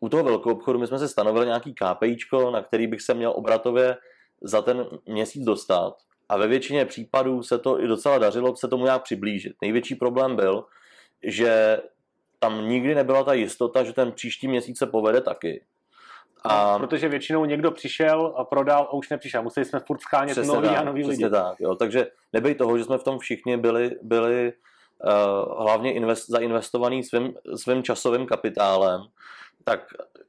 [0.01, 3.33] u toho velkou obchodu my jsme si stanovili nějaký KPIčko, na který bych se měl
[3.37, 3.97] obratově
[4.43, 5.95] za ten měsíc dostat.
[6.29, 9.53] A ve většině případů se to i docela dařilo se tomu nějak přiblížit.
[9.63, 10.65] Největší problém byl,
[11.23, 11.81] že
[12.39, 15.65] tam nikdy nebyla ta jistota, že ten příští měsíc se povede taky.
[16.45, 16.73] A...
[16.73, 19.43] No, protože většinou někdo přišel a prodal a už nepřišel.
[19.43, 21.31] Museli jsme furt schánět nový tak, a nový lidi.
[21.31, 21.75] tak, jo.
[21.75, 24.53] Takže nebyl toho, že jsme v tom všichni byli, byli
[25.05, 29.01] uh, hlavně invest, zainvestovaný svým, svým časovým kapitálem,
[29.65, 29.81] tak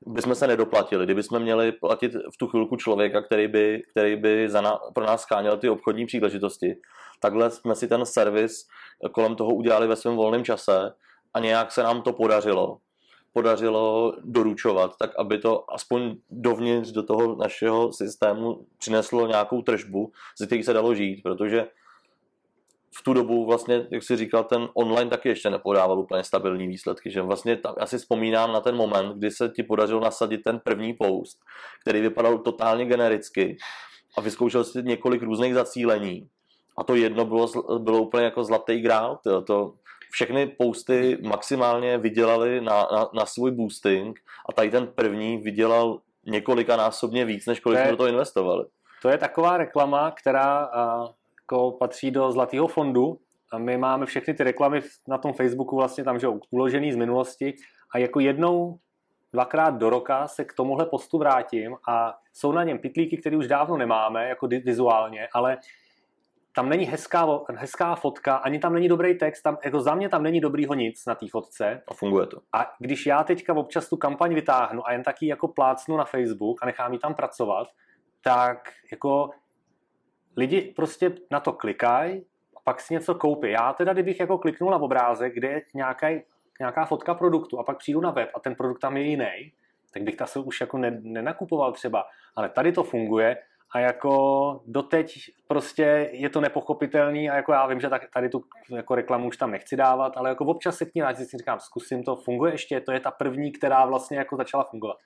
[0.06, 1.06] bychom se nedoplatili.
[1.06, 5.22] Kdybychom měli platit v tu chvilku člověka, který by, který by za na, pro nás
[5.22, 6.78] scháněl ty obchodní příležitosti,
[7.20, 8.68] takhle jsme si ten servis
[9.12, 10.94] kolem toho udělali ve svém volném čase
[11.34, 12.78] a nějak se nám to podařilo
[13.34, 20.46] podařilo doručovat, tak aby to aspoň dovnitř do toho našeho systému přineslo nějakou tržbu, ze
[20.46, 21.68] kterých se dalo žít, protože
[23.00, 27.12] v tu dobu vlastně, jak si říkal, ten online taky ještě nepodával úplně stabilní výsledky,
[27.12, 30.94] že vlastně tam, asi vzpomínám na ten moment, kdy se ti podařilo nasadit ten první
[30.94, 31.40] post,
[31.82, 33.58] který vypadal totálně genericky
[34.18, 36.30] a vyzkoušel si několik různých zacílení.
[36.78, 39.74] A to jedno bylo, bylo úplně jako zlatý grál, to, to
[40.12, 46.76] všechny posty maximálně vydělali na, na, na svůj boosting a tady ten první vydělal několika
[46.76, 48.66] násobně víc, než kolik jsme do toho investovali.
[49.02, 51.08] To je taková reklama, která a,
[51.42, 53.20] jako patří do zlatého fondu
[53.52, 57.54] a my máme všechny ty reklamy na tom Facebooku vlastně tam, že uložený z minulosti
[57.94, 58.80] a jako jednou
[59.34, 63.48] dvakrát do roka se k tomuhle postu vrátím a jsou na něm pitlíky, které už
[63.48, 65.58] dávno nemáme, jako vizuálně, ale
[66.58, 70.24] tam není hezká, hezká fotka, ani tam není dobrý text, tam, jako za mě tam
[70.24, 71.82] není dobrýho nic na té fotce.
[71.88, 72.38] A funguje to.
[72.54, 76.64] A když já teďka občas tu kampaň vytáhnu a jen taky jako plácnu na Facebook
[76.64, 77.68] a nechám ji tam pracovat,
[78.22, 79.30] tak jako
[80.38, 82.26] lidi prostě na to klikají
[82.58, 83.52] a pak si něco koupí.
[83.52, 86.08] Já teda, kdybych jako kliknul na obrázek, kde je nějaká,
[86.60, 89.54] nějaká fotka produktu a pak přijdu na web a ten produkt tam je jiný,
[89.94, 92.04] tak bych ta se už jako ne, nenakupoval třeba.
[92.36, 93.38] Ale tady to funguje
[93.72, 98.44] a jako doteď prostě je to nepochopitelný a jako já vím, že tady tu
[98.76, 101.60] jako reklamu už tam nechci dávat, ale jako občas se k ní rád si říkám,
[101.60, 104.98] zkusím to, funguje ještě, to je ta první, která vlastně jako začala fungovat.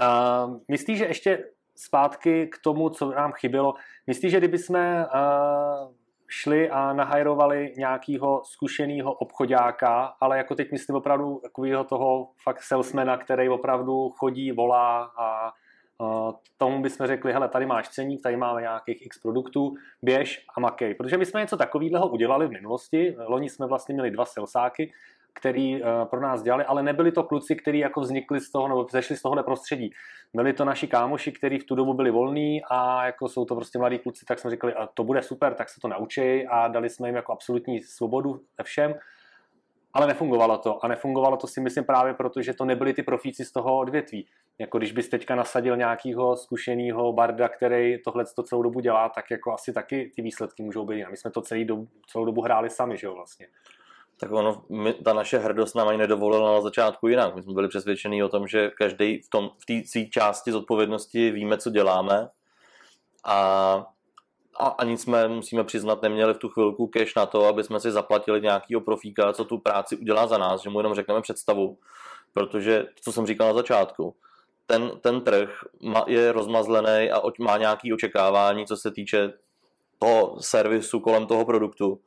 [0.00, 1.44] Uh, myslíš, že ještě
[1.76, 3.74] zpátky k tomu, co nám chybělo,
[4.06, 5.06] myslíš, že kdyby jsme
[6.28, 13.16] šli a nahajrovali nějakého zkušeného obchodáka, ale jako teď myslím opravdu takového toho fakt salesmana,
[13.16, 15.52] který opravdu chodí, volá a
[16.56, 20.94] tomu bychom řekli, hele, tady máš ceník, tady máme nějakých x produktů, běž a makej.
[20.94, 23.16] Protože my jsme něco takového udělali v minulosti.
[23.26, 24.92] Loni jsme vlastně měli dva selsáky,
[25.34, 28.86] který uh, pro nás dělali, ale nebyli to kluci, kteří jako vznikli z toho, nebo
[28.90, 29.90] zešli z tohohle prostředí.
[30.34, 33.78] Byli to naši kámoši, kteří v tu dobu byli volní a jako jsou to prostě
[33.78, 36.90] mladí kluci, tak jsme řekli, a to bude super, tak se to naučí a dali
[36.90, 38.94] jsme jim jako absolutní svobodu ve všem.
[39.94, 40.84] Ale nefungovalo to.
[40.84, 44.26] A nefungovalo to si myslím právě proto, že to nebyli ty profíci z toho odvětví.
[44.58, 49.30] Jako když bys teďka nasadil nějakého zkušeného barda, který tohle to celou dobu dělá, tak
[49.30, 51.04] jako asi taky ty výsledky můžou být.
[51.04, 53.46] A my jsme to celý dobu, celou dobu hráli sami, že jo, vlastně.
[54.20, 57.34] Tak ono, my, ta naše hrdost nám ani nedovolila na začátku jinak.
[57.34, 59.28] My jsme byli přesvědčení o tom, že každý v,
[59.58, 62.28] v té své části zodpovědnosti víme, co děláme.
[63.24, 63.86] A
[64.58, 67.90] a ani jsme, musíme přiznat, neměli v tu chvilku cash na to, aby jsme si
[67.90, 71.78] zaplatili nějakýho profíka, co tu práci udělá za nás, že mu jenom řekneme představu.
[72.32, 74.16] Protože, co jsem říkal na začátku,
[74.66, 75.64] ten, ten trh
[76.06, 79.32] je rozmazlený a má nějaké očekávání, co se týče
[79.98, 82.00] toho servisu kolem toho produktu.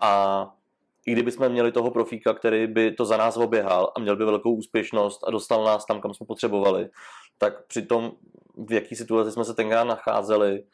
[0.00, 0.46] A
[1.06, 4.54] i kdybychom měli toho profíka, který by to za nás oběhal a měl by velkou
[4.54, 6.88] úspěšnost a dostal nás tam, kam jsme potřebovali,
[7.38, 8.12] tak při tom,
[8.56, 10.64] v jaký situaci jsme se tenkrát nacházeli,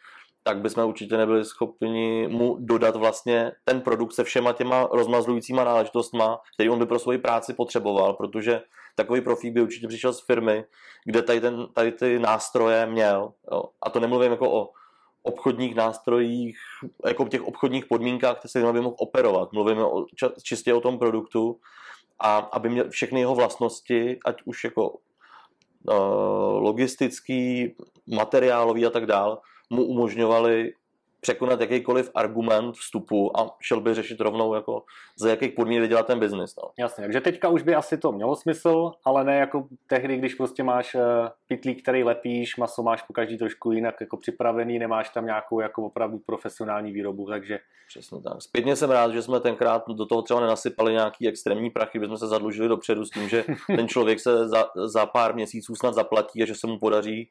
[0.46, 6.40] tak bychom určitě nebyli schopni mu dodat vlastně ten produkt se všema těma rozmazlujícíma náležitostma,
[6.54, 8.62] který on by pro svoji práci potřeboval, protože
[8.94, 10.64] takový profík by určitě přišel z firmy,
[11.04, 13.32] kde tady, ten, tady ty nástroje měl.
[13.52, 13.64] Jo.
[13.82, 14.70] A to nemluvím jako o
[15.22, 16.58] obchodních nástrojích,
[17.06, 19.52] jako těch obchodních podmínkách, které se by mohl operovat.
[19.52, 20.04] Mluvíme o,
[20.42, 21.60] čistě o tom produktu
[22.18, 24.96] a aby měl všechny jeho vlastnosti, ať už jako uh,
[26.62, 27.74] logistický,
[28.06, 30.74] materiálový a tak dál, mu umožňovali
[31.24, 34.82] překonat jakýkoliv argument vstupu a šel by řešit rovnou, jako
[35.16, 36.54] za jakých podmínek dělat ten biznis.
[36.62, 36.70] No.
[36.78, 40.62] Jasně, takže teďka už by asi to mělo smysl, ale ne jako tehdy, když prostě
[40.62, 41.00] máš uh,
[41.48, 45.86] pitlík, který lepíš, maso máš po každý trošku jinak jako připravený, nemáš tam nějakou jako
[45.86, 47.58] opravdu profesionální výrobu, takže...
[47.88, 48.42] Přesně tak.
[48.42, 52.18] Zpětně jsem rád, že jsme tenkrát do toho třeba nenasypali nějaký extrémní prachy, že jsme
[52.18, 53.44] se zadlužili dopředu s tím, že
[53.76, 57.30] ten člověk se za, za pár měsíců snad zaplatí a že se mu podaří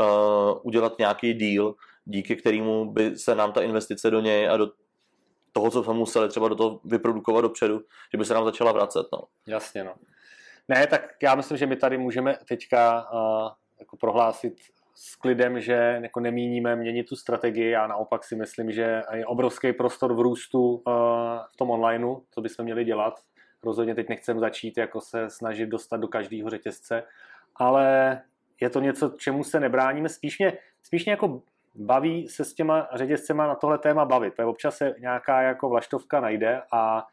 [0.00, 4.70] uh, udělat nějaký deal, díky kterému by se nám ta investice do něj a do
[5.52, 7.80] toho, co jsme museli třeba do toho vyprodukovat dopředu,
[8.12, 9.06] že by se nám začala vracet.
[9.12, 9.18] No.
[9.46, 9.94] Jasně, no.
[10.68, 14.54] Ne, tak já myslím, že my tady můžeme teďka uh, jako prohlásit
[14.94, 17.70] s klidem, že jako nemíníme měnit tu strategii.
[17.70, 20.82] Já naopak si myslím, že je obrovský prostor v růstu uh,
[21.52, 23.20] v tom onlineu, co bychom měli dělat.
[23.62, 27.02] Rozhodně teď nechcem začít jako se snažit dostat do každého řetězce,
[27.56, 28.20] ale
[28.60, 30.08] je to něco, čemu se nebráníme.
[30.08, 31.42] Spíš mě, spíš mě jako
[31.74, 36.20] baví se s těma řetězcema na tohle téma bavit, protože občas se nějaká jako vlaštovka
[36.20, 37.06] najde a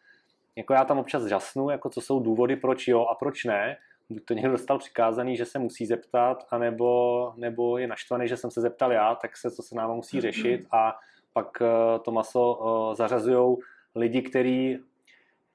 [0.56, 3.78] jako já tam občas žasnu, jako co jsou důvody, proč jo a proč ne.
[4.10, 8.52] Buď to někdo dostal přikázaný, že se musí zeptat, anebo, nebo je naštvaný, že jsem
[8.52, 11.00] se zeptal já, tak se co se nám musí řešit a
[11.34, 13.58] pak eh, to maso eh, zařazují
[13.96, 14.80] lidi, kteří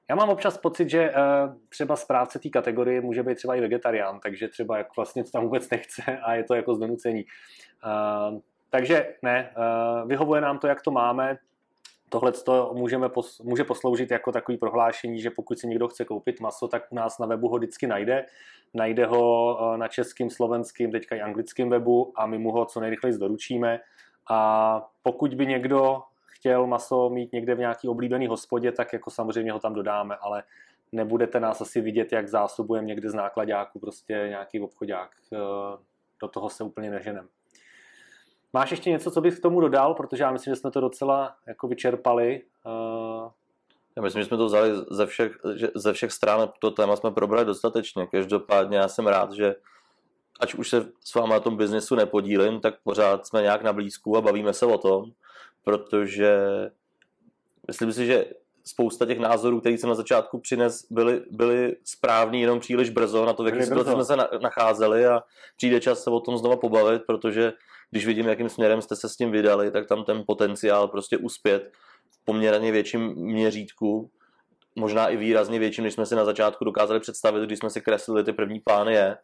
[0.09, 4.19] já mám občas pocit, že uh, třeba správce té kategorie může být třeba i vegetarián,
[4.19, 7.25] takže třeba jako vlastně to tam vůbec nechce a je to jako z donucení.
[8.69, 11.37] Takže ne, uh, vyhovuje nám to, jak to máme.
[12.09, 12.31] Tohle
[12.73, 16.83] můžeme pos, může posloužit jako takový prohlášení, že pokud si někdo chce koupit maso, tak
[16.89, 18.25] u nás na webu ho vždycky najde.
[18.73, 22.79] Najde ho uh, na českým, slovenským, teďka i anglickém webu a my mu ho co
[22.79, 23.79] nejrychleji doručíme.
[24.29, 29.51] A pokud by někdo chtěl maso mít někde v nějaký oblíbený hospodě, tak jako samozřejmě
[29.51, 30.43] ho tam dodáme, ale
[30.91, 35.11] nebudete nás asi vidět, jak zásobujeme někde z nákladáku, prostě nějaký obchodák.
[35.33, 35.37] Eh,
[36.21, 37.27] do toho se úplně neženem.
[38.53, 41.35] Máš ještě něco, co bych k tomu dodal, protože já myslím, že jsme to docela
[41.47, 42.41] jako vyčerpali.
[42.65, 43.29] Eh,
[43.95, 45.37] já myslím, že jsme to vzali ze všech,
[45.75, 48.07] ze všech stran, to téma jsme probrali dostatečně.
[48.07, 49.55] Každopádně já jsem rád, že
[50.39, 54.17] ať už se s vámi na tom biznesu nepodílím, tak pořád jsme nějak na blízku
[54.17, 55.11] a bavíme se o tom
[55.67, 56.37] protože
[57.67, 58.25] myslím si, že
[58.67, 63.33] spousta těch názorů, které jsem na začátku přines, byly, byly správný jenom příliš brzo na
[63.33, 65.23] to, v jaké situaci jsme se nacházeli a
[65.57, 67.53] přijde čas se o tom znova pobavit, protože
[67.91, 71.71] když vidím, jakým směrem jste se s tím vydali, tak tam ten potenciál prostě uspět
[72.11, 74.09] v poměrně větším měřítku,
[74.75, 78.23] možná i výrazně větším, než jsme si na začátku dokázali představit, když jsme si kreslili
[78.23, 79.17] ty první plány je.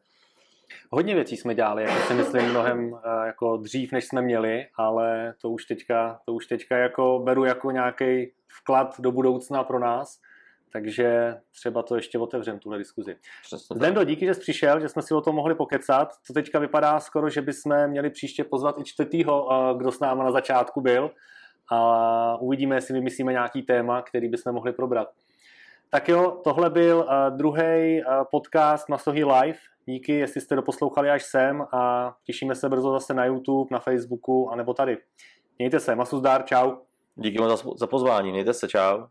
[0.89, 5.33] Hodně věcí jsme dělali, jako si myslím, mnohem eh, jako dřív, než jsme měli, ale
[5.41, 10.19] to už teďka, to už teďka jako beru jako nějaký vklad do budoucna pro nás,
[10.73, 13.15] takže třeba to ještě otevřem, tuhle diskuzi.
[13.75, 16.13] Zdendo, díky, že jsi přišel, že jsme si o tom mohli pokecat.
[16.27, 20.23] To teďka vypadá skoro, že bychom měli příště pozvat i čtvrtýho, eh, kdo s náma
[20.23, 21.11] na začátku byl.
[21.71, 25.07] A uvidíme, jestli vymyslíme nějaký téma, který bychom mohli probrat.
[25.93, 29.59] Tak jo, tohle byl uh, druhý uh, podcast Masohy Live.
[29.85, 34.49] Díky, jestli jste doposlouchali až sem a těšíme se brzo zase na YouTube, na Facebooku
[34.49, 34.97] a nebo tady.
[35.57, 36.71] Mějte se, masu zdár, čau.
[37.15, 39.03] Díky moc za pozvání, mějte se, čau.